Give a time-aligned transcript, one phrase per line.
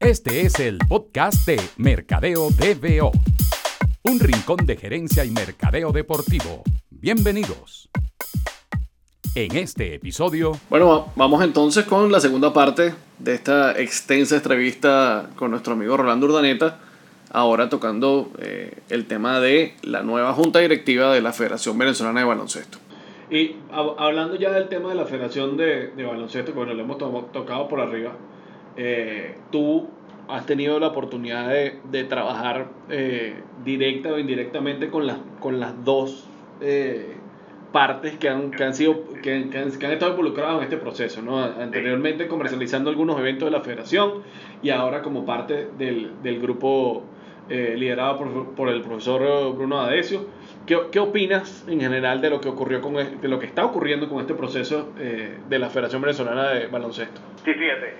[0.00, 3.12] Este es el podcast de Mercadeo DBO,
[4.04, 6.62] un rincón de gerencia y mercadeo deportivo.
[6.88, 7.90] Bienvenidos.
[9.34, 10.52] En este episodio...
[10.70, 16.28] Bueno, vamos entonces con la segunda parte de esta extensa entrevista con nuestro amigo Rolando
[16.28, 16.78] Urdaneta,
[17.30, 22.26] ahora tocando eh, el tema de la nueva junta directiva de la Federación Venezolana de
[22.26, 22.78] Baloncesto.
[23.30, 26.96] Y hablando ya del tema de la Federación de, de Baloncesto, que bueno, lo hemos
[27.32, 28.16] tocado por arriba,
[28.76, 29.88] eh, tú
[30.28, 33.34] has tenido la oportunidad de, trabajar eh,
[33.64, 36.24] directa o indirectamente con, las con las dos
[36.60, 37.16] eh,
[37.72, 41.42] partes que han, que han sido que, han, estado involucradas en este proceso, ¿no?
[41.42, 44.22] Anteriormente comercializando algunos eventos de la federación
[44.62, 47.04] y ahora como parte del, del grupo
[47.50, 50.26] liderado por, por, el profesor Bruno Adesio.
[50.66, 54.08] ¿Qué, ¿Qué, opinas en general de lo que ocurrió con de lo que está ocurriendo
[54.08, 57.20] con este proceso de la Federación Venezolana de Baloncesto?
[57.44, 57.96] Sí, fíjate,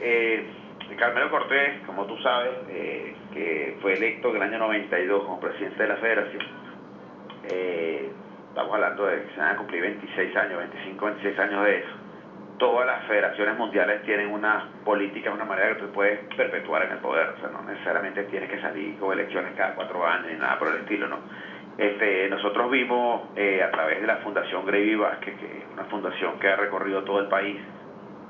[1.00, 5.82] Carmelo Cortés, como tú sabes, eh, que fue electo en el año 92 como presidente
[5.82, 6.42] de la federación,
[7.50, 8.10] eh,
[8.48, 11.88] estamos hablando de que se van a cumplir 26 años, 25, 26 años de eso.
[12.60, 16.98] Todas las federaciones mundiales tienen una política, una manera que tú puedes perpetuar en el
[16.98, 20.58] poder, o sea, no necesariamente tienes que salir con elecciones cada cuatro años ni nada
[20.58, 21.20] por el estilo, ¿no?
[21.78, 26.38] Este, nosotros vimos eh, a través de la Fundación Gravy Vázquez, que es una fundación
[26.38, 27.56] que ha recorrido todo el país,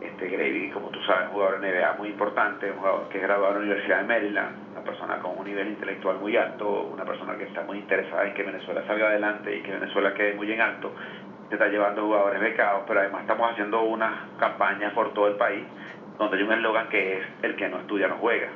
[0.01, 3.55] este Gravy, como tú sabes, un jugador NBA muy importante, un jugador que es graduado
[3.55, 7.37] de la Universidad de Maryland, una persona con un nivel intelectual muy alto, una persona
[7.37, 10.61] que está muy interesada en que Venezuela salga adelante y que Venezuela quede muy en
[10.61, 10.93] alto.
[11.51, 15.65] Se está llevando jugadores becados, pero además estamos haciendo una campaña por todo el país
[16.19, 18.49] donde hay un eslogan que es el que no estudia no juega.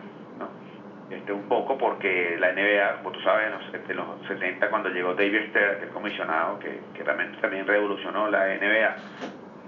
[1.11, 3.53] Este, un poco porque la NBA, como tú sabes,
[3.89, 8.31] en los, 70 cuando llegó David Stern, que es comisionado, que, que realmente también revolucionó
[8.31, 8.97] la NBA,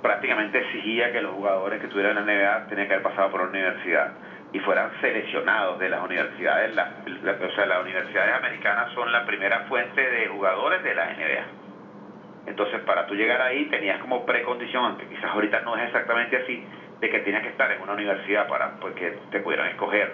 [0.01, 3.43] prácticamente exigía que los jugadores que estuvieran en la NBA tenían que haber pasado por
[3.43, 4.13] la universidad
[4.53, 6.75] y fueran seleccionados de las universidades.
[6.75, 11.45] La, o sea, las universidades americanas son la primera fuente de jugadores de la NBA.
[12.46, 16.64] Entonces, para tú llegar ahí tenías como precondición, aunque quizás ahorita no es exactamente así,
[17.01, 20.12] de que tenías que estar en una universidad para pues, que te pudieran escoger.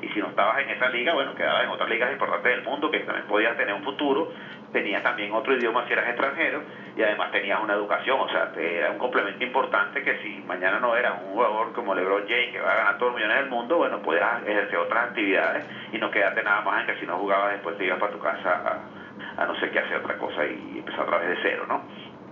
[0.00, 2.90] Y si no estabas en esa liga, bueno, quedabas en otras ligas importantes del mundo
[2.90, 4.32] que también podías tener un futuro
[4.72, 6.62] tenías también otro idioma si eras extranjero
[6.96, 10.96] y además tenías una educación, o sea, era un complemento importante que si mañana no
[10.96, 13.76] eras un jugador como LeBron James que va a ganar todos los millones del mundo,
[13.76, 17.52] bueno, podías ejercer otras actividades y no quedarte nada más en que si no jugabas
[17.52, 19.01] después te ibas para tu casa a,
[19.36, 21.82] no sé qué hacer otra cosa y empezar otra vez de cero, ¿no?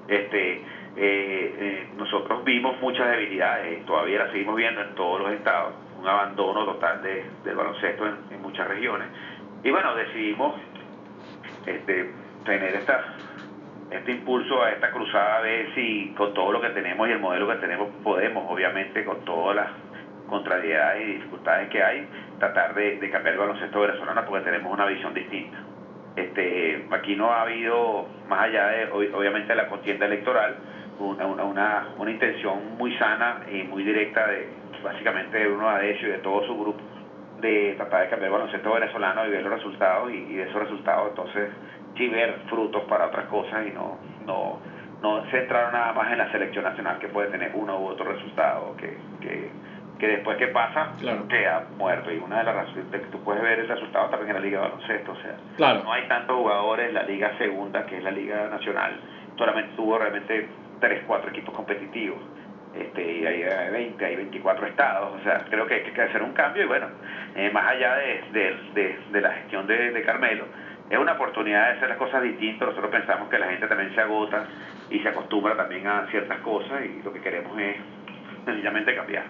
[0.08, 0.62] Este, eh,
[0.96, 6.64] eh, nosotros vimos muchas debilidades, todavía las seguimos viendo en todos los estados, un abandono
[6.64, 9.06] total de, del baloncesto en, muchas regiones.
[9.62, 10.56] Y bueno, decidimos
[11.66, 12.10] este,
[12.44, 13.04] tener esta,
[13.90, 17.20] este impulso a esta cruzada a ver si con todo lo que tenemos y el
[17.20, 19.68] modelo que tenemos podemos, obviamente con todas las
[20.28, 22.08] contrariedades y dificultades que hay,
[22.38, 25.58] tratar de, cambiar el baloncesto venezolano porque tenemos una visión distinta.
[26.16, 30.56] Este, aquí no ha habido, más allá de obviamente la contienda electoral,
[30.98, 34.48] una, una, una, intención muy sana y muy directa de
[34.82, 36.80] básicamente de Bruno Adesio y de todo su grupo
[37.40, 41.08] de tratar de cambiar el baloncesto venezolano y ver los resultados y, de esos resultados
[41.10, 41.50] entonces
[41.96, 44.58] sí ver frutos para otras cosas y no, no,
[45.02, 48.76] no centrar nada más en la selección nacional que puede tener uno u otro resultado
[48.76, 49.50] que, que,
[50.00, 50.94] que después que pasa
[51.28, 54.30] queda muerto y una de las razones de que tú puedes ver el resultado también
[54.30, 55.36] en la liga de baloncesto o sea
[55.74, 58.98] no hay tantos jugadores la liga segunda que es la liga nacional.
[59.36, 60.48] Solamente tuvo realmente
[60.80, 62.18] tres cuatro equipos competitivos.
[62.74, 66.32] Este, y hay 20, hay 24 estados, o sea, creo que hay que hacer un
[66.32, 66.86] cambio y bueno,
[67.34, 70.44] eh, más allá de, de, de, la gestión de, de, Carmelo,
[70.88, 74.00] es una oportunidad de hacer las cosas distintas, nosotros pensamos que la gente también se
[74.00, 74.46] agota
[74.88, 77.76] y se acostumbra también a ciertas cosas y lo que queremos es
[78.44, 79.24] sencillamente cambiar.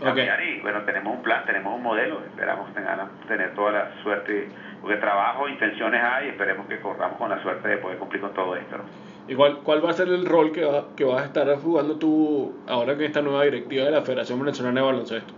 [0.00, 2.90] Cambiar y bueno, tenemos un plan, tenemos un modelo, esperamos tener,
[3.26, 4.48] tener toda la suerte,
[4.80, 8.54] porque trabajo, intenciones hay, esperemos que corramos con la suerte de poder cumplir con todo
[8.54, 8.76] esto.
[9.26, 12.62] Igual, ¿cuál va a ser el rol que, va, que vas a estar jugando tú
[12.68, 15.34] ahora que esta nueva directiva de la Federación Venezolana de Baloncesto?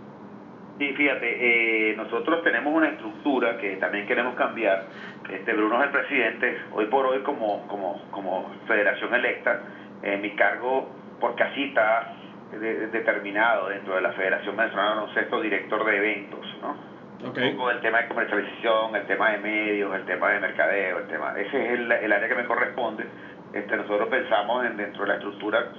[0.77, 4.85] Sí, fíjate, eh, nosotros tenemos una estructura que también queremos cambiar.
[5.31, 9.61] Este Bruno es el presidente, hoy por hoy como, como, como federación electa,
[10.01, 10.89] eh, mi cargo,
[11.19, 11.71] porque así
[12.51, 16.91] está determinado dentro de la Federación Venezolana de Baloncesto, director de eventos, ¿no?
[17.29, 17.51] Okay.
[17.51, 21.07] Un poco el tema de comercialización, el tema de medios, el tema de mercadeo, el
[21.07, 23.05] tema, ese es el, el área que me corresponde
[23.53, 25.71] este, nosotros pensamos en, dentro de la estructura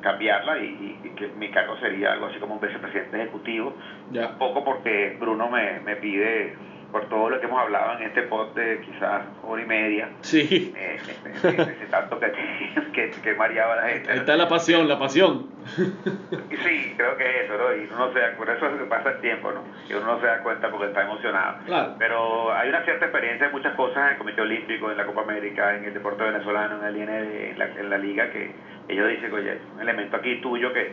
[0.00, 3.74] cambiarla y, que mi cargo sería algo así como un vicepresidente ejecutivo.
[4.12, 4.28] Ya.
[4.28, 6.56] Un poco porque Bruno me, me pide,
[6.92, 10.72] por todo lo que hemos hablado en este post de quizás hora y media, sí.
[10.76, 10.98] Eh,
[11.90, 12.32] tanto que,
[12.92, 14.10] que, que, mareaba la gente.
[14.10, 15.48] Ahí está la pasión, la pasión.
[15.76, 17.74] Sí, creo que es eso, ¿no?
[17.74, 19.62] Y uno no se da cuenta, eso es lo que pasa el tiempo, ¿no?
[19.88, 21.58] Y uno no se da cuenta porque está emocionado.
[21.66, 21.94] Claro.
[21.98, 25.22] Pero hay una cierta experiencia en muchas cosas en el Comité Olímpico, en la Copa
[25.22, 28.50] América, en el deporte venezolano, en el IND, en la, en la liga, que
[28.88, 30.92] ellos dicen, oye, un elemento aquí tuyo que,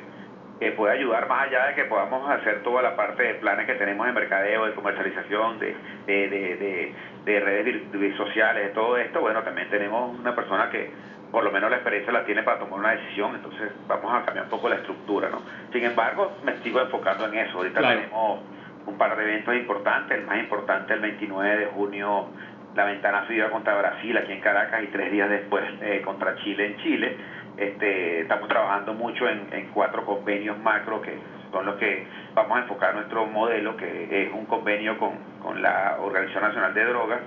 [0.59, 3.75] que puede ayudar más allá de que podamos hacer toda la parte de planes que
[3.75, 5.75] tenemos de mercadeo, de comercialización, de,
[6.05, 6.93] de, de,
[7.25, 10.91] de, redes sociales, de todo esto, bueno, también tenemos una persona que
[11.31, 14.45] por lo menos la experiencia la tiene para tomar una decisión, entonces vamos a cambiar
[14.45, 15.41] un poco la estructura, ¿no?
[15.73, 17.57] Sin embargo, me sigo enfocando en eso.
[17.57, 18.39] Ahorita tenemos
[18.85, 22.27] un par de eventos importantes, el más importante el 29 de junio,
[22.75, 26.67] la ventana FIBA contra Brasil aquí en Caracas y tres días después eh, contra Chile
[26.67, 27.17] en Chile.
[27.57, 31.17] Este, estamos trabajando mucho en, en cuatro convenios macro que
[31.51, 35.97] son los que vamos a enfocar nuestro modelo, que es un convenio con, con la
[36.01, 37.21] Organización Nacional de Drogas,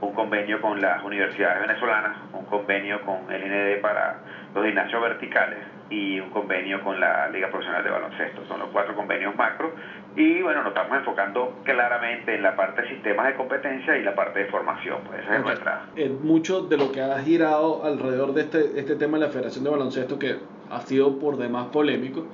[0.00, 4.16] un convenio con las universidades venezolanas, un convenio con el IND para
[4.54, 5.58] los gimnasios verticales
[5.90, 8.44] y un convenio con la Liga Profesional de Baloncesto.
[8.46, 9.72] Son los cuatro convenios macro
[10.18, 14.16] y bueno, nos estamos enfocando claramente en la parte de sistemas de competencia y la
[14.16, 14.98] parte de formación.
[15.06, 15.86] Pues esa es nuestra.
[15.94, 19.62] Eh, mucho de lo que ha girado alrededor de este, este tema de la Federación
[19.62, 20.36] de Baloncesto, que
[20.70, 22.26] ha sido por demás polémico,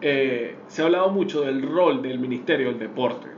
[0.00, 3.28] eh, se ha hablado mucho del rol del Ministerio del Deporte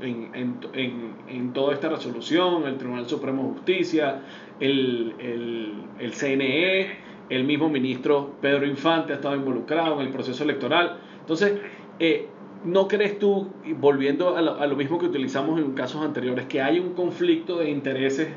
[0.00, 0.30] en,
[0.72, 4.20] en, en, toda esta resolución, el Tribunal Supremo de Justicia,
[4.60, 6.96] el, el, el, CNE,
[7.28, 10.98] el mismo ministro Pedro Infante ha estado involucrado en el proceso electoral.
[11.20, 11.60] Entonces,
[11.98, 12.28] eh,
[12.64, 16.60] ¿no crees tú, volviendo a lo, a lo, mismo que utilizamos en casos anteriores, que
[16.60, 18.28] hay un conflicto de intereses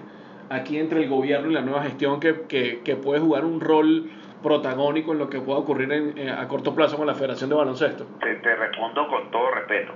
[0.49, 4.09] aquí entre el gobierno y la nueva gestión que, que, que puede jugar un rol
[4.43, 7.55] protagónico en lo que pueda ocurrir en, eh, a corto plazo con la Federación de
[7.55, 8.05] Baloncesto?
[8.19, 9.93] Te, te respondo con todo respeto,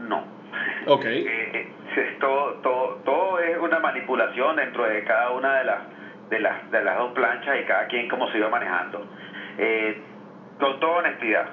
[0.00, 0.38] no
[0.86, 1.04] Ok.
[2.00, 5.78] Eh, todo, todo, todo es una manipulación dentro de cada una de las,
[6.30, 9.04] de las, de las dos planchas y cada quien cómo se iba manejando.
[9.58, 10.00] Eh,
[10.60, 11.46] con toda honestidad,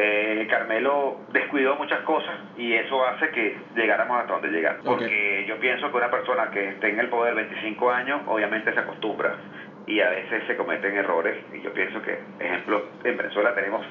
[0.00, 4.82] eh, Carmelo descuidó muchas cosas y eso hace que llegáramos hasta donde llegamos.
[4.84, 8.78] Porque yo pienso que una persona que esté en el poder 25 años, obviamente se
[8.78, 9.34] acostumbra
[9.88, 13.84] y a veces se cometen errores y yo pienso que, ejemplo, en Venezuela tenemos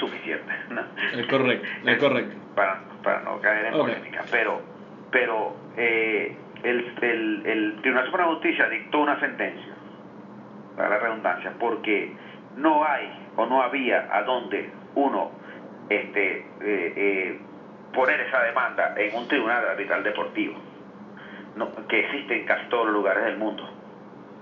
[0.00, 0.56] suficientes.
[1.16, 2.36] Es correcto, es correcto.
[2.56, 4.24] Para, para no caer en polémica.
[4.32, 4.62] Pero,
[5.12, 9.74] pero eh, el, el, el Tribunal Supremo de Justicia dictó una sentencia,
[10.76, 12.16] para la redundancia, porque
[12.56, 15.41] no hay o no había a dónde uno
[15.96, 17.38] este, eh, eh,
[17.92, 20.54] poner esa demanda en un tribunal arbitral deportivo,
[21.56, 23.68] no, que existe en casi todos los lugares del mundo.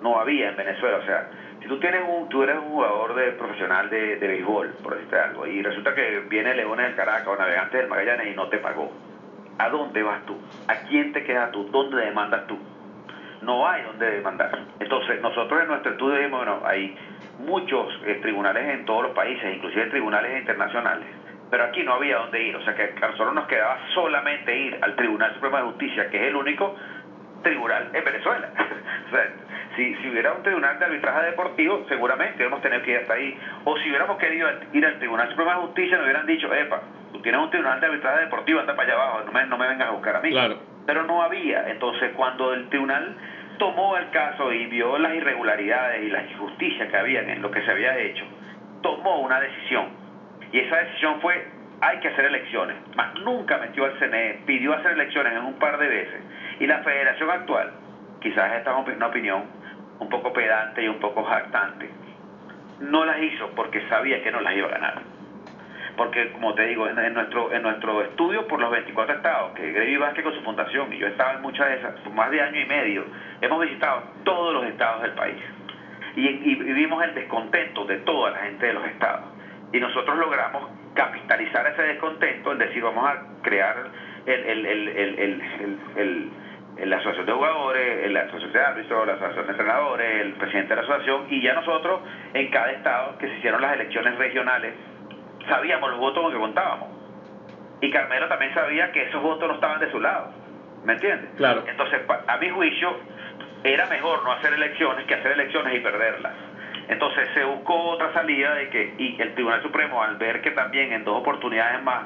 [0.03, 1.29] No había en Venezuela, o sea,
[1.61, 5.47] si tú tienes un, tú eres un jugador de profesional de, béisbol, por decirte algo,
[5.47, 8.91] y resulta que viene Leones del Caracas o Navegantes del Magallanes y no te pagó,
[9.59, 10.39] ¿a dónde vas tú?
[10.69, 11.65] ¿A quién te quedas tú?
[11.71, 12.59] ¿Dónde demandas tú?
[13.43, 14.59] No hay donde demandar.
[14.79, 16.97] Entonces, nosotros en nuestro estudio dijimos, bueno, hay
[17.41, 21.07] muchos eh, tribunales en todos los países, inclusive tribunales internacionales,
[21.51, 24.79] pero aquí no había dónde ir, o sea que a nosotros nos quedaba solamente ir
[24.81, 26.77] al Tribunal Supremo de Justicia, que es el único
[27.43, 28.51] tribunal en Venezuela.
[29.07, 29.33] o sea,
[29.77, 33.39] si, si hubiera un tribunal de arbitraje deportivo, seguramente hubiéramos tenido que ir hasta ahí.
[33.65, 36.83] O si hubiéramos querido ir al Tribunal Supremo de Justicia, nos hubieran dicho, epa,
[37.13, 39.69] tú tienes un tribunal de arbitraje deportivo, anda para allá abajo, no me, no me
[39.69, 40.31] vengas a buscar a mí.
[40.31, 40.59] Claro.
[40.87, 41.69] Pero no había.
[41.69, 43.17] Entonces, cuando el tribunal
[43.59, 47.63] tomó el caso y vio las irregularidades y las injusticias que habían en lo que
[47.63, 48.25] se había hecho,
[48.83, 50.00] tomó una decisión.
[50.53, 51.47] Y esa decisión fue,
[51.81, 52.77] hay que hacer elecciones.
[52.97, 56.21] Más nunca metió al CNE, pidió hacer elecciones en un par de veces.
[56.59, 57.73] Y la federación actual,
[58.21, 59.45] quizás esta es una opinión
[59.99, 61.91] un poco pedante y un poco jactante,
[62.81, 65.03] no las hizo porque sabía que no las iba a ganar.
[65.97, 69.99] Porque, como te digo, en, nuestro en nuestro estudio por los 24 estados, que Grevy
[69.99, 72.59] Vázquez con su fundación, y yo estaba en muchas de esas, por más de año
[72.59, 73.05] y medio,
[73.41, 75.37] hemos visitado todos los estados del país.
[76.17, 79.27] Y, y, vimos el descontento de toda la gente de los estados.
[79.73, 83.87] Y nosotros logramos capitalizar ese descontento, es decir, vamos a crear
[84.27, 85.43] el, el, el,
[85.97, 86.31] el
[86.87, 90.77] la asociación de jugadores, la asociación de árbitros, la asociación de entrenadores, el presidente de
[90.77, 92.01] la asociación y ya nosotros
[92.33, 94.75] en cada estado que se hicieron las elecciones regionales
[95.49, 96.89] sabíamos los votos con que contábamos.
[97.81, 100.33] Y Carmelo también sabía que esos votos no estaban de su lado.
[100.85, 101.31] ¿Me entiendes?
[101.37, 101.63] Claro.
[101.67, 102.97] Entonces, a mi juicio,
[103.65, 106.33] era mejor no hacer elecciones que hacer elecciones y perderlas.
[106.89, 110.93] Entonces se buscó otra salida de que, y el Tribunal Supremo, al ver que también
[110.93, 112.05] en dos oportunidades más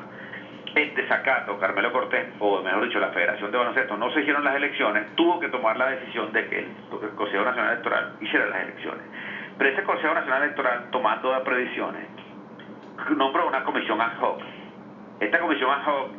[0.75, 4.57] en desacato, Carmelo Cortés, o mejor dicho, la Federación de Baloncesto, no se hicieron las
[4.57, 6.66] elecciones, tuvo que tomar la decisión de que el,
[7.14, 9.02] Consejo Nacional Electoral hiciera las elecciones.
[9.57, 12.02] Pero ese Consejo Nacional Electoral, tomando las previsiones,
[13.16, 14.40] nombró una comisión ad hoc.
[15.21, 16.11] Esta comisión ad hoc,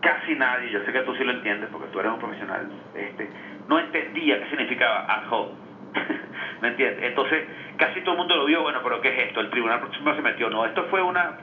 [0.00, 3.28] casi nadie, yo sé que tú sí lo entiendes porque tú eres un profesional, este,
[3.68, 5.65] no entendía qué significaba ad hoc.
[6.62, 7.04] ¿Me entiendes?
[7.04, 7.44] Entonces,
[7.76, 9.40] casi todo el mundo lo vio, bueno, pero ¿qué es esto?
[9.40, 10.48] El tribunal próximo se metió.
[10.50, 11.38] No, esto fue una,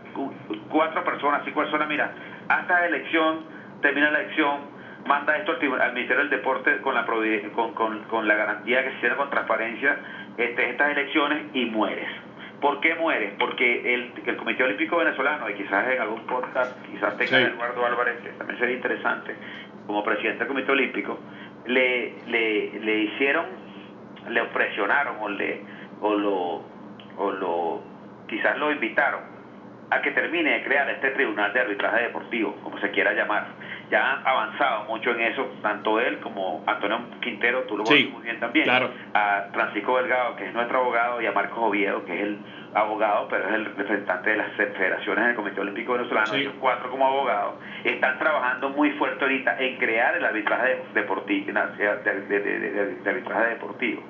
[0.69, 2.11] cuatro personas, cinco personas, mira,
[2.47, 3.45] hasta la elección,
[3.81, 4.61] termina la elección,
[5.05, 8.83] manda esto al, tribunal, al Ministerio del Deporte con la, con, con, con la garantía
[8.83, 9.97] que se hiciera con transparencia
[10.37, 12.07] este, estas elecciones y mueres.
[12.63, 13.33] ¿Por qué mueres?
[13.37, 18.21] Porque el, el, Comité Olímpico Venezolano, y quizás en algún podcast, quizás tenga Eduardo Álvarez,
[18.21, 19.35] que también sería interesante,
[19.85, 21.19] como presidente del Comité Olímpico,
[21.65, 23.45] le, le, le hicieron,
[24.29, 25.61] le presionaron o, le,
[26.01, 26.61] o, lo,
[27.17, 27.81] o lo,
[28.27, 29.33] quizás lo invitaron
[29.89, 33.47] a que termine de crear este tribunal de arbitraje deportivo, como se quiera llamar.
[33.91, 38.23] Ya han avanzado mucho en eso, tanto él como Antonio Quintero, tú lo conoces muy
[38.23, 38.67] bien también,
[39.13, 42.39] a Francisco Delgado, que es nuestro abogado, y a Marcos Oviedo, que es el
[42.73, 47.05] abogado, pero es el representante de las federaciones del Comité Olímpico Venezolano, ellos cuatro como
[47.05, 54.01] abogados, están trabajando muy fuerte ahorita en crear el arbitraje deportivo, de, arbitraje deportivo.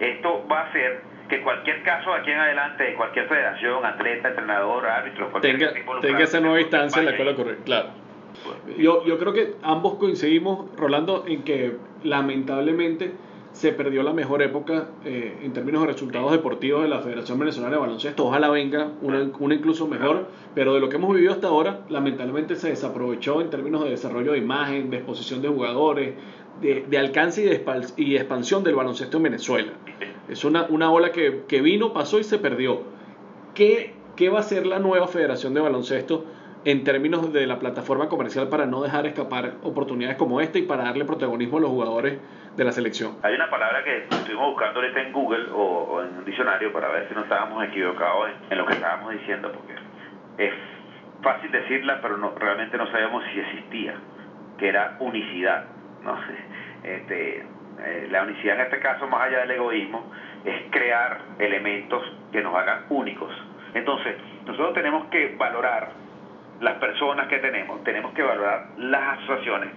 [0.00, 4.86] Esto va a hacer que cualquier caso aquí en adelante de cualquier federación, atleta, entrenador,
[4.86, 7.90] árbitro, cualquier tenga, tenga esa nueva instancia en la cual ocurre, claro.
[8.78, 13.12] Yo, yo creo que ambos coincidimos, Rolando, en que lamentablemente
[13.60, 17.74] se perdió la mejor época eh, en términos de resultados deportivos de la Federación Venezolana
[17.74, 18.24] de Baloncesto.
[18.24, 22.56] Ojalá venga una, una, incluso mejor, pero de lo que hemos vivido hasta ahora, lamentablemente
[22.56, 26.14] se desaprovechó en términos de desarrollo de imagen, de exposición de jugadores,
[26.62, 27.42] de, de alcance
[27.98, 29.72] y, de expansión del baloncesto en Venezuela.
[30.26, 32.80] Es una, una ola que, que vino, pasó y se perdió.
[33.52, 36.24] ¿Qué, ¿Qué va a ser la nueva Federación de Baloncesto?
[36.64, 40.84] en términos de la plataforma comercial para no dejar escapar oportunidades como esta y para
[40.84, 42.18] darle protagonismo a los jugadores
[42.56, 43.18] de la selección?
[43.22, 47.08] Hay una palabra que estuvimos buscando ahorita en Google o, en un diccionario para ver
[47.08, 49.74] si no estábamos equivocados en, lo que estábamos diciendo, porque
[50.38, 50.52] es
[51.22, 53.94] fácil decirla, pero no, realmente no sabemos si existía,
[54.58, 55.64] que era unicidad.
[56.02, 56.18] ¿no?
[56.82, 57.44] Este,
[57.82, 60.10] eh, la unicidad en este caso, más allá del egoísmo,
[60.44, 62.02] es crear elementos
[62.32, 63.32] que nos hagan únicos.
[63.74, 64.16] Entonces,
[64.46, 65.90] nosotros tenemos que valorar
[66.60, 69.70] las personas que tenemos, tenemos que valorar las asociaciones.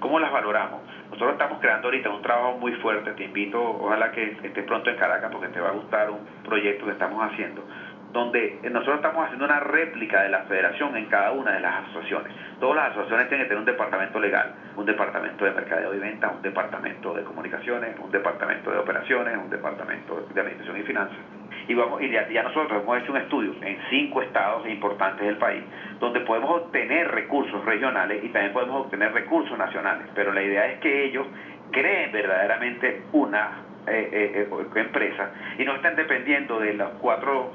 [0.00, 0.82] ¿Cómo las valoramos?
[1.10, 4.96] Nosotros estamos creando ahorita un trabajo muy fuerte, te invito, ojalá que estés pronto en
[4.96, 7.64] Caracas porque te va a gustar un proyecto que estamos haciendo,
[8.12, 12.32] donde nosotros estamos haciendo una réplica de la federación en cada una de las asociaciones.
[12.58, 16.28] Todas las asociaciones tienen que tener un departamento legal, un departamento de mercadeo y venta,
[16.28, 21.74] un departamento de comunicaciones, un departamento de operaciones, un departamento de administración y finanzas y
[21.74, 25.62] vamos y ya, nosotros hemos hecho un estudio en cinco estados importantes del país
[25.98, 30.06] donde podemos obtener recursos regionales y también podemos obtener recursos nacionales.
[30.14, 31.26] Pero la idea es que ellos
[31.70, 37.52] creen verdaderamente una eh, eh, eh, empresa y no estén dependiendo de los cuatro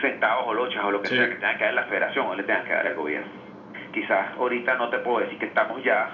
[0.00, 2.42] centavos o lochas o lo que sea que tenga que dar la federación o le
[2.42, 3.30] tengan que dar el gobierno.
[3.92, 6.10] Quizás ahorita no te puedo decir que estamos ya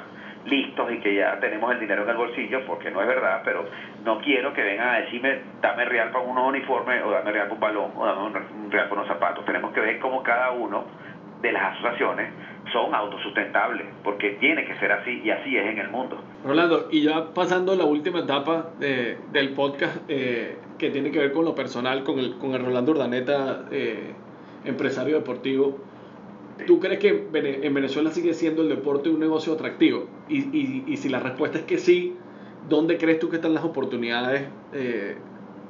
[0.46, 3.66] listos y que ya tenemos el dinero en el bolsillo, porque no es verdad, pero
[4.04, 7.54] no quiero que vengan a decirme, dame real para unos uniformes, o dame real para
[7.54, 9.44] un balón, o dame un real para unos zapatos.
[9.44, 10.84] Tenemos que ver cómo cada uno
[11.42, 12.30] de las asociaciones
[12.72, 16.22] son autosustentables, porque tiene que ser así, y así es en el mundo.
[16.44, 21.32] Rolando, y ya pasando a la última etapa del podcast, eh, que tiene que ver
[21.32, 24.12] con lo personal, con el, con el Rolando Urdaneta, eh,
[24.64, 25.78] empresario deportivo,
[26.66, 27.28] ¿Tú crees que
[27.62, 30.08] en Venezuela sigue siendo el deporte un negocio atractivo?
[30.28, 32.16] Y, y, y si la respuesta es que sí,
[32.68, 35.16] ¿dónde crees tú que están las oportunidades eh,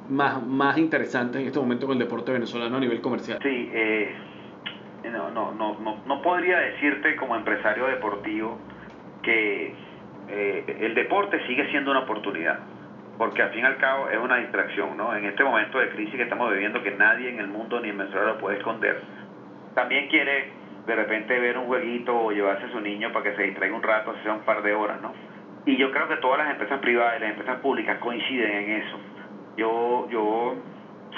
[0.09, 3.39] más, más interesantes en este momento con el deporte venezolano a nivel comercial?
[3.41, 4.13] Sí, eh,
[5.11, 8.57] no, no, no, no, no podría decirte como empresario deportivo
[9.23, 9.73] que
[10.29, 12.59] eh, el deporte sigue siendo una oportunidad,
[13.17, 15.15] porque al fin y al cabo es una distracción, ¿no?
[15.15, 17.97] En este momento de crisis que estamos viviendo, que nadie en el mundo ni en
[17.97, 19.01] Venezuela lo puede esconder,
[19.75, 23.43] también quiere de repente ver un jueguito o llevarse a su niño para que se
[23.43, 25.13] distraiga un rato, sea un par de horas, ¿no?
[25.65, 28.99] Y yo creo que todas las empresas privadas y las empresas públicas coinciden en eso.
[29.57, 30.55] Yo, yo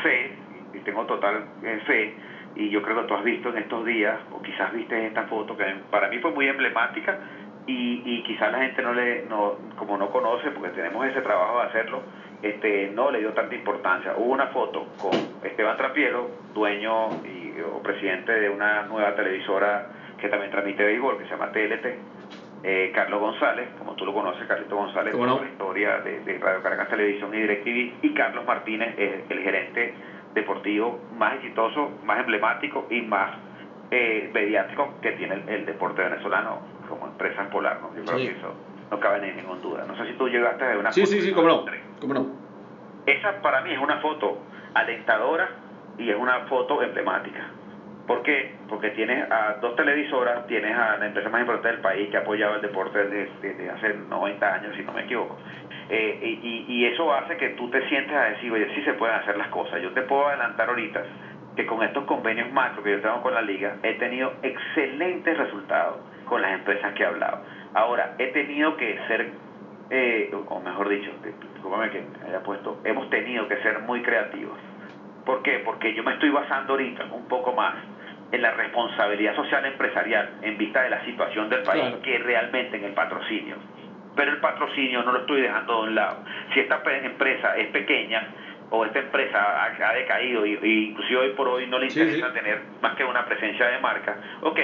[0.02, 0.32] sé,
[0.74, 2.16] y tengo total eh, fe,
[2.56, 5.56] y yo creo que tú has visto en estos días, o quizás viste esta foto
[5.56, 7.18] que para mí fue muy emblemática,
[7.66, 11.60] y, y quizás la gente no le, no, como no conoce, porque tenemos ese trabajo
[11.60, 12.02] de hacerlo,
[12.42, 14.14] este, no le dio tanta importancia.
[14.18, 19.88] Hubo una foto con Esteban Trapielo, dueño y, o presidente de una nueva televisora
[20.20, 21.86] que también transmite béisbol, que se llama TLT,
[22.64, 26.90] eh, Carlos González, como tú lo conoces, Carlito González, con la historia de, Radio Caracas
[26.90, 29.94] Televisión y DirecTV, y Carlos Martínez es el gerente
[30.34, 33.38] deportivo más exitoso, más emblemático y más
[33.92, 37.82] eh, mediático que tiene el, deporte venezolano como empresa polar.
[37.82, 37.94] ¿no?
[37.96, 38.54] Yo creo que eso
[38.90, 39.86] no cabe ni ninguna duda.
[39.86, 41.66] No sé si tú llegaste a ver una sí, Sí, sí, cómo no,
[42.00, 42.28] cómo no.
[43.06, 44.38] Esa para mí es una foto
[44.74, 45.50] alentadora
[45.98, 47.50] y es una foto emblemática.
[48.08, 48.56] ¿Por qué?
[48.68, 52.20] Porque tienes a dos televisoras, tienes a la empresa más importante del país que ha
[52.20, 55.38] apoyado el deporte desde, hace 90 años, si no me equivoco.
[55.90, 59.16] Eh, y, y, eso hace que tú te sientes a decir, oye, sí se pueden
[59.16, 59.82] hacer las cosas.
[59.82, 61.04] Yo te puedo adelantar ahorita
[61.56, 65.98] que con estos convenios macro que yo tengo con la liga, he tenido excelentes resultados
[66.26, 67.40] con las empresas que he hablado.
[67.74, 69.32] Ahora, he tenido que ser,
[69.90, 74.58] eh, o mejor dicho, discúlpame que haya puesto, hemos tenido que ser muy creativos.
[75.26, 75.60] ¿Por qué?
[75.60, 77.76] Porque yo me estoy basando ahorita un poco más
[78.32, 82.84] en la responsabilidad social empresarial en vista de la situación del país que realmente en
[82.84, 83.58] el patrocinio.
[84.16, 86.24] Pero el patrocinio no lo estoy dejando de un lado.
[86.54, 88.28] Si esta empresa es pequeña
[88.70, 92.96] o esta empresa ha, decaído y, inclusive hoy por hoy no le interesa tener más
[92.96, 94.60] que una presencia de marca, ok,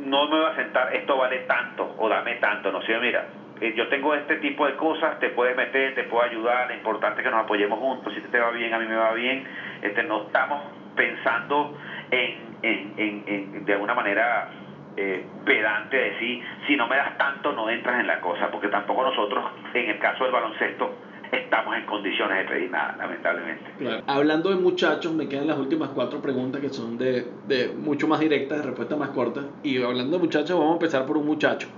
[0.00, 3.24] no me voy a sentar, esto vale tanto o dame tanto, no sé, mira,
[3.60, 7.20] eh, yo tengo este tipo de cosas, te puedes meter, te puedo ayudar, lo importante
[7.20, 9.44] es que nos apoyemos juntos, si te va bien, a mí me va bien,
[9.82, 10.62] este, no estamos
[10.96, 11.76] pensando
[12.10, 14.50] en en, de alguna manera
[14.96, 19.04] eh, pedante decir, si no me das tanto no entras en la cosa, porque tampoco
[19.04, 19.44] nosotros,
[19.74, 20.90] en el caso del baloncesto,
[21.32, 24.02] estamos en condiciones de pedir nada, lamentablemente.
[24.06, 28.20] Hablando de muchachos, me quedan las últimas cuatro preguntas que son de, de mucho más
[28.20, 29.42] directas, de respuesta más corta.
[29.62, 31.68] Y hablando de muchachos, vamos a empezar por un muchacho,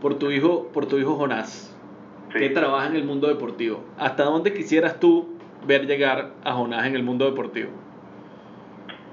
[0.00, 1.76] por tu hijo, por tu hijo Jonás,
[2.32, 3.84] que trabaja en el mundo deportivo.
[3.98, 5.35] ¿Hasta dónde quisieras tú
[5.66, 7.70] ver llegar a Jonás en el mundo deportivo?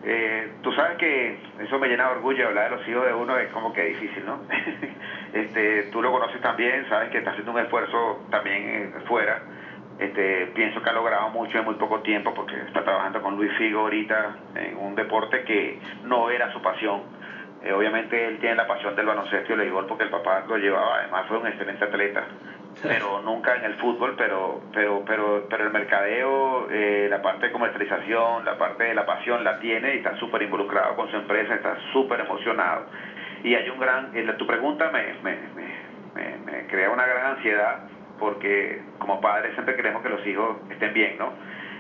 [0.06, 3.38] Eh, tú sabes que eso me llena de orgullo hablar de los hijos de uno,
[3.38, 4.40] es como que difícil, ¿no?
[5.34, 9.42] este, tú lo conoces también, sabes que está haciendo un esfuerzo también eh, fuera.
[10.00, 13.54] Este, pienso que ha logrado mucho en muy poco tiempo porque está trabajando con Luis
[13.58, 17.04] Figo ahorita en un deporte que no era su pasión.
[17.64, 20.58] Eh, obviamente él tiene la pasión del baloncesto y el béisbol porque el papá lo
[20.58, 22.26] llevaba, además fue un excelente atleta
[22.84, 27.52] pero nunca en el fútbol, pero pero pero pero el mercadeo, eh, la parte de
[27.52, 31.56] comercialización, la parte de la pasión la tiene y está súper involucrado con su empresa,
[31.56, 32.86] está súper emocionado.
[33.44, 35.38] Y hay un gran, tu pregunta me, me,
[36.16, 37.80] me, me, crea una gran ansiedad
[38.20, 41.34] porque como padres siempre queremos que los hijos estén bien, ¿no?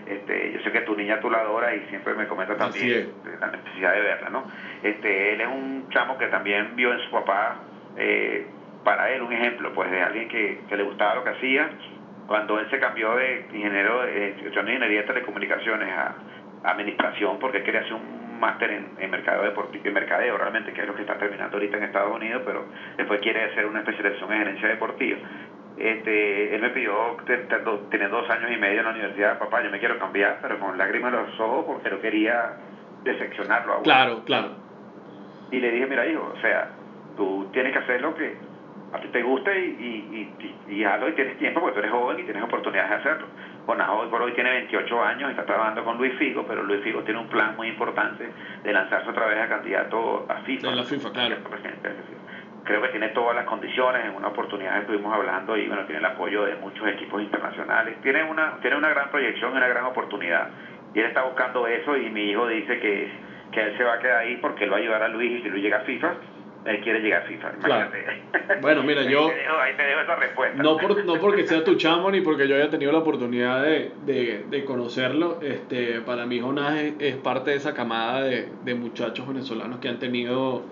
[0.06, 3.48] Este, yo sé que tu niña tú la adoras y siempre me comenta también la
[3.48, 4.44] necesidad de verla, ¿no?
[4.82, 7.56] Este, él es un chamo que también vio en su papá
[7.96, 8.46] eh,
[8.84, 11.70] para él un ejemplo pues de alguien que, le gustaba lo que hacía
[12.28, 16.16] cuando él se cambió de ingeniero de, ingeniería de telecomunicaciones a,
[16.64, 20.96] administración porque quería hacer un máster en, mercadeo deportivo en mercadeo realmente que es lo
[20.96, 24.70] que está terminando ahorita en Estados Unidos pero después quiere hacer una especialización en gerencia
[24.70, 25.20] deportiva
[25.78, 27.18] este, él me pidió,
[27.90, 30.78] tiene dos años y medio en la universidad, papá, yo me quiero cambiar, pero con
[30.78, 32.54] lágrimas en los ojos porque no quería
[33.04, 33.84] decepcionarlo a uno.
[33.84, 34.50] Claro, claro.
[35.52, 36.70] Y le dije, mira hijo, o sea,
[37.18, 38.38] tú tienes que hacer lo que
[38.94, 41.92] a ti te gusta y, y, y, y hazlo y tienes tiempo porque tú eres
[41.92, 43.28] joven y tienes oportunidades de hacerlo.
[43.66, 46.84] Bueno, hoy por hoy tiene 28 años y está trabajando con Luis Figo, pero Luis
[46.84, 48.30] Figo tiene un plan muy importante
[48.64, 50.72] de lanzarse otra vez a candidato a FIFA.
[50.76, 51.36] la FIFA, claro.
[52.66, 56.06] Creo que tiene todas las condiciones, en una oportunidad estuvimos hablando y bueno, tiene el
[56.06, 57.98] apoyo de muchos equipos internacionales.
[58.02, 60.50] Tiene una, tiene una gran proyección, una gran oportunidad.
[60.94, 63.12] Y él está buscando eso y mi hijo dice que,
[63.52, 65.42] que él se va a quedar ahí porque él va a ayudar a Luis y
[65.42, 66.14] si Luis llega a FIFA,
[66.66, 67.54] él quiere llegar FIFA.
[68.62, 69.28] Bueno, mira, yo.
[69.28, 70.64] Ahí te, dejo, esa respuesta.
[70.64, 73.92] No, por, no porque sea tu chamo ni porque yo haya tenido la oportunidad de,
[74.06, 75.40] de, de conocerlo.
[75.42, 80.00] Este, para mí, Jonás es, parte de esa camada de, de, muchachos venezolanos que han
[80.00, 80.64] tenido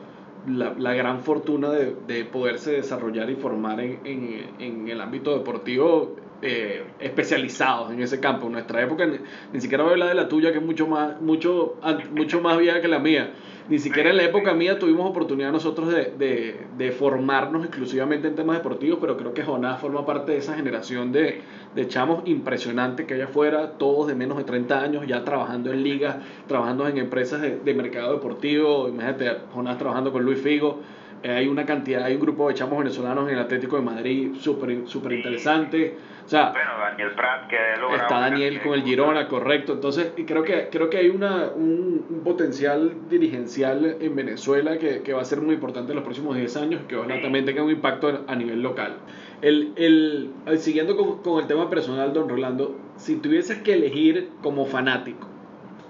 [0.48, 5.38] la, la gran fortuna de, de, poderse desarrollar y formar en, en, en el ámbito
[5.38, 8.48] deportivo eh, especializados en ese campo.
[8.48, 9.18] En nuestra época, ni,
[9.54, 11.78] ni, siquiera voy a hablar de la tuya, que es mucho más, mucho,
[12.12, 13.32] mucho más vieja que la mía
[13.72, 18.36] ni siquiera en la época mía tuvimos oportunidad nosotros de, de, de, formarnos exclusivamente en
[18.36, 21.42] temas deportivos, pero creo que Jonás forma parte de esa generación de,
[21.74, 25.84] de chamos impresionante que hay afuera, todos de menos de 30 años, ya trabajando en
[25.84, 28.90] ligas, trabajando en empresas de, de mercado deportivo.
[28.90, 30.82] Imagínate, Jonás trabajando con Luis Figo.
[31.24, 34.32] Eh, hay una cantidad, hay un grupo de chamos venezolanos en el Atlético de Madrid
[34.40, 35.96] súper super interesante.
[36.26, 37.58] O sea, bueno, Daniel Prat, que
[37.96, 39.74] está Daniel con el Girona, correcto.
[39.74, 45.22] Entonces, creo que, creo que hay una, un, potencial dirigencial en Venezuela que, que, va
[45.22, 47.72] a ser muy importante en los próximos 10 años y que ojalá también tenga un
[47.72, 48.98] impacto a nivel local.
[49.42, 54.66] El, el, siguiendo con, con, el tema personal, don Rolando, si tuvieses que elegir como
[54.66, 55.28] fanático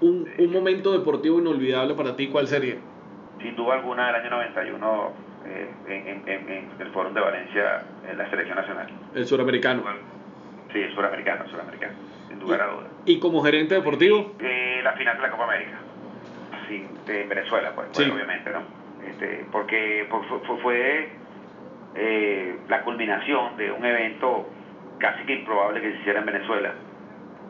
[0.00, 2.76] un, un momento deportivo inolvidable para ti, ¿cuál sería?
[3.42, 5.12] Sin duda alguna, el año 91
[5.46, 8.86] eh, en, en, en, el Fórum de Valencia en la selección nacional.
[9.14, 9.82] El suramericano.
[10.72, 11.94] Sí, el suramericano, suramericano,
[12.28, 12.86] sin duda a duda.
[13.04, 14.34] ¿Y como gerente deportivo?
[14.38, 15.78] Eh, la final de la Copa América.
[16.68, 18.62] Sí, en Venezuela, pues, obviamente, ¿no?
[19.06, 21.08] Este, porque fue, fue
[21.96, 24.48] eh, la culminación de un evento
[24.98, 26.72] casi que improbable que se hiciera en Venezuela,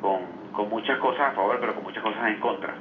[0.01, 0.21] con,
[0.53, 2.75] con muchas cosas a favor, pero con muchas cosas en contra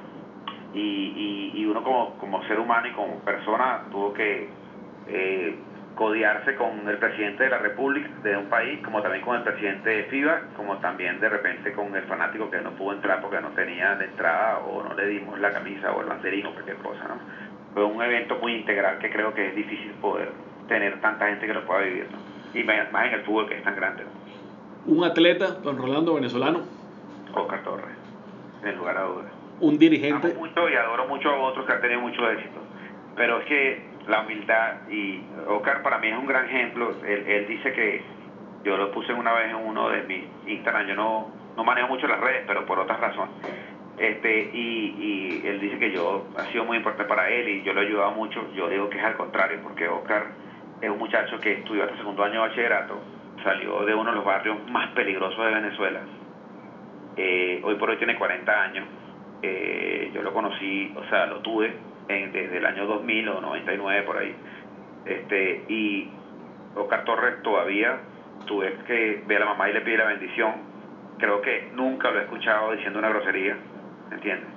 [0.74, 4.50] y, y, uno como, como ser humano y como persona tuvo que
[5.08, 5.56] eh,
[5.96, 9.90] codiarse con el presidente de la República de un país, como también con el presidente
[9.90, 13.50] de FIBA, como también de repente con el fanático que no pudo entrar porque no
[13.50, 17.04] tenía de entrada o no le dimos la camisa o el banderín o cualquier cosa,
[17.08, 17.16] ¿no?
[17.74, 20.32] Fue un evento muy integral que creo que es difícil poder
[20.68, 22.18] tener tanta gente que lo pueda vivir, ¿no?
[22.54, 24.04] Y más en el fútbol que es tan grande,
[24.86, 26.62] Un atleta, don Rolando, venezolano.
[27.34, 27.96] Oscar Torres,
[28.64, 29.41] en lugar a dudas.
[29.62, 30.32] Un dirigente.
[30.32, 32.60] Amo mucho y adoro mucho a otros que han tenido mucho éxito.
[33.16, 36.94] Pero es que la humildad y Oscar para mí es un gran ejemplo.
[37.06, 38.02] Él, dice que
[38.64, 42.08] yo lo puse una vez en uno de mis Instagram, yo no, no manejo mucho
[42.08, 43.36] las redes, pero por otras razones.
[43.98, 47.74] Este, y, y él dice que yo ha sido muy importante para él y yo
[47.74, 48.52] lo he ayudado mucho.
[48.56, 50.26] Yo digo que es al contrario, porque Oscar
[50.82, 53.00] es un muchacho que estudió hasta segundo año de bachillerato,
[53.44, 56.02] salió de uno de los barrios más peligrosos de Venezuela.
[57.16, 58.88] Eh, hoy por hoy tiene 40 años.
[59.44, 61.74] Eh, yo lo conocí, o sea, lo tuve
[62.08, 64.36] desde el año 2000 o 99 por ahí.
[65.06, 66.10] Este, y
[66.76, 68.00] Oscar Torres todavía
[68.46, 70.54] tuve que ver a la mamá y le pide la bendición.
[71.18, 73.56] Creo que nunca lo he escuchado diciendo una grosería,
[74.12, 74.50] ¿entiendes?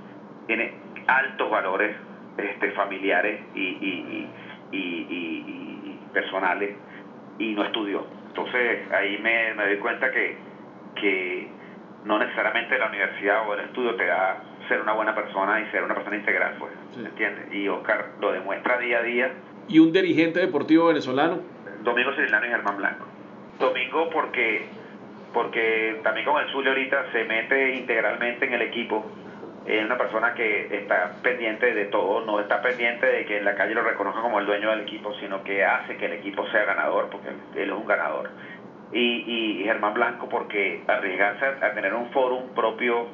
[0.47, 0.73] Tiene
[1.07, 1.97] altos valores
[2.39, 4.29] este, familiares y, y,
[4.73, 6.77] y, y, personales
[7.39, 8.07] y no estudió.
[8.29, 10.37] Entonces ahí me, me doy cuenta que,
[10.95, 11.49] que
[12.05, 15.85] no necesariamente la universidad o el estudio te da ser una buena persona y ser
[15.85, 17.53] una persona integral, pues, ¿entiendes?
[17.53, 19.33] Y Oscar lo demuestra día a día.
[19.69, 21.41] ¿Y un dirigente deportivo venezolano?
[21.83, 23.07] Domingo Cirilano y Germán Blanco.
[23.59, 24.67] Domingo porque,
[25.33, 29.05] porque también con el Zulia ahorita se mete integralmente en el equipo.
[29.67, 33.55] Es una persona que está pendiente de todo, no está pendiente de que en la
[33.55, 36.65] calle lo reconozca como el dueño del equipo, sino que hace que el equipo sea
[36.65, 38.31] ganador, porque él es un ganador.
[38.93, 43.07] Y, y Germán Blanco porque arriesgarse a tener un foro propio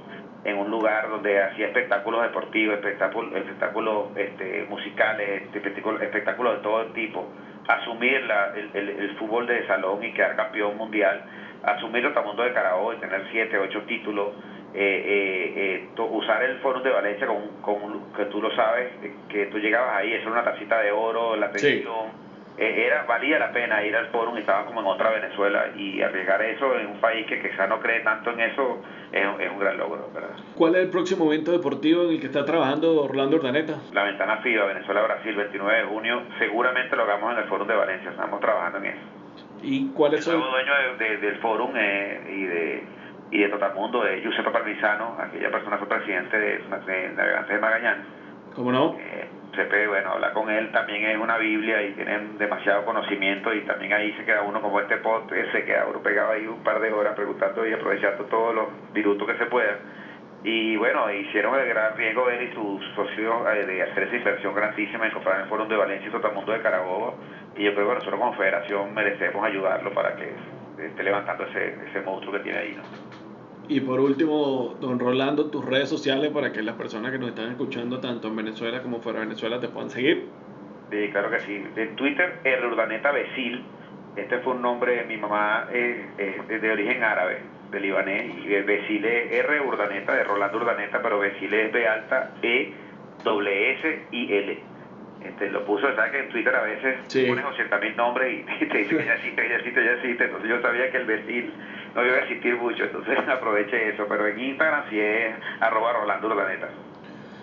[0.44, 6.86] en un lugar donde hacía espectáculos deportivos, espectáculos, espectáculos este, musicales, espectáculos, espectáculos de todo
[6.86, 7.28] tipo,
[7.68, 11.22] asumir la, el, el, fútbol de salón y quedar campeón mundial,
[11.62, 14.28] asumir el mundo de Carabobo y tener siete, ocho títulos,
[14.72, 18.92] eh, eh, eh usar el Foro de Valencia con, con, que tú lo sabes,
[19.28, 21.84] que tú llegabas ahí, eso era una tacita de oro, la atención.
[21.84, 22.19] Eh,
[22.60, 26.42] era valía la pena ir al foro y estaba como en otra Venezuela y arriesgar
[26.42, 29.78] eso en un país que quizás no cree tanto en eso es, es, un gran
[29.78, 30.36] logro, ¿verdad?
[30.54, 33.76] ¿Cuál es el próximo evento deportivo en el que está trabajando Orlando Urdaneta?
[33.92, 38.10] La ventana FIBA, Venezuela-Brasil, 29 de junio, seguramente lo hagamos en el Foro de Valencia,
[38.10, 39.00] estamos trabajando en eso.
[39.62, 44.50] ¿Y cuál es el dueño del Fórum eh, y de y de Totalmundo es Giuseppe
[44.50, 48.06] Parmisano, aquella persona fue presidente de, de Navegantes de Magallanes.
[48.54, 48.96] ¿Cómo no?
[48.98, 53.62] Eh, Pepe, bueno, hablar con él también es una Biblia y tienen demasiado conocimiento y
[53.62, 56.80] también ahí se queda uno como este post, se queda uno pegado ahí un par
[56.80, 59.76] de horas preguntando y aprovechando todos los minutos que se puedan.
[60.42, 64.54] Y bueno, hicieron el gran riesgo él y sus socios eh, de hacer esa inversión
[64.54, 67.14] grandísima en comprar el Foro de Valencia y todo el mundo de Carabobo.
[67.56, 70.32] Y yo creo que nosotros como federación merecemos ayudarlo para que
[70.82, 73.19] esté levantando ese, ese monstruo que tiene ahí, ¿no?
[73.70, 77.50] Y por último, don Rolando, tus redes sociales para que las personas que nos están
[77.50, 80.26] escuchando tanto en Venezuela como fuera de Venezuela te puedan seguir.
[80.90, 81.64] Sí, claro que sí.
[81.76, 83.62] En Twitter, R Urdaneta Besil.
[84.16, 86.16] Este fue un nombre, mi mamá es,
[86.48, 91.54] de origen árabe, de libanés, y Besil es R Urdaneta, de Rolando Urdaneta, pero Besil
[91.54, 92.72] es B alta, E,
[93.22, 94.58] W, S, I, L.
[95.24, 96.96] Este, lo puso, ¿sabes que en Twitter a veces
[97.28, 100.24] pones 80 mil nombres y te dice que ya existe, ya existe, ya existe.
[100.24, 101.52] Entonces yo sabía que el Besil
[101.94, 104.04] no iba a existir mucho, entonces aproveché eso.
[104.08, 106.68] Pero en Instagram sí es arroba Rolando Urdaneta.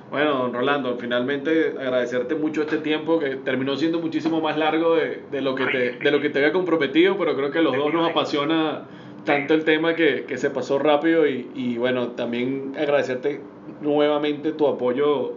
[0.09, 5.23] Bueno, don Rolando, finalmente agradecerte mucho este tiempo que terminó siendo muchísimo más largo de,
[5.29, 7.75] de lo, que te, de lo que te había comprometido, pero creo que a los
[7.75, 8.85] dos nos apasiona
[9.25, 13.41] tanto el tema que, que se pasó rápido y, y, bueno, también agradecerte
[13.81, 15.33] nuevamente tu apoyo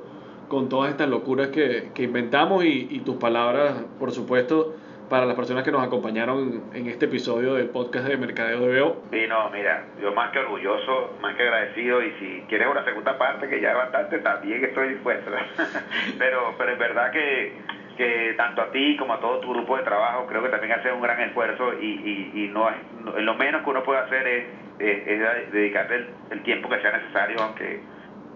[0.46, 4.77] con todas estas locuras que, que inventamos y, y tus palabras, por supuesto,
[5.11, 9.03] para las personas que nos acompañaron en este episodio del podcast de Mercadeo de Veo.
[9.11, 13.18] Sí, no, mira, yo más que orgulloso, más que agradecido y si quieres una segunda
[13.18, 15.33] parte, que ya es bastante, también estoy dispuesto.
[16.18, 17.53] pero, pero es verdad que,
[17.96, 20.92] que tanto a ti como a todo tu grupo de trabajo creo que también haces
[20.92, 22.70] un gran esfuerzo y, y, y no,
[23.18, 24.44] lo menos que uno puede hacer es,
[24.79, 27.81] es, dedicarle el, el tiempo que sea necesario, aunque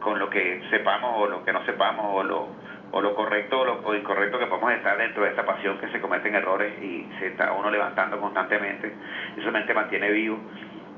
[0.00, 2.48] con lo que sepamos o lo que no sepamos o lo
[2.94, 6.00] o lo correcto o lo incorrecto que podemos estar dentro de esta pasión que se
[6.00, 8.92] cometen errores y se está uno levantando constantemente,
[9.36, 10.38] eso te mantiene vivo,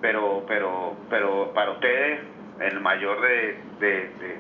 [0.02, 2.20] pero, pero, pero para ustedes
[2.60, 3.56] el mayor de,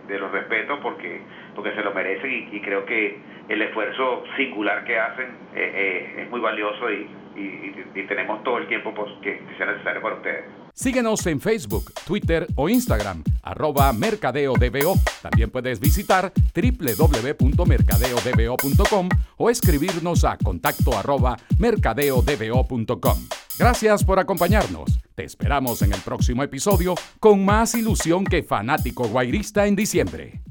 [0.06, 1.22] de, los respetos porque,
[1.54, 6.30] porque se lo merecen y, creo que el esfuerzo singular que hacen eh, eh, es
[6.30, 8.92] muy valioso y, y, tenemos todo el tiempo
[9.22, 10.65] que sea necesario para ustedes.
[10.76, 15.00] Síguenos en Facebook, Twitter o Instagram, arroba mercadeodbo.
[15.22, 19.08] También puedes visitar www.mercadeodbo.com
[19.38, 23.18] o escribirnos a contacto arroba mercadeodbo.com.
[23.58, 25.00] Gracias por acompañarnos.
[25.14, 30.42] Te esperamos en el próximo episodio con más ilusión que fanático guairista en diciembre.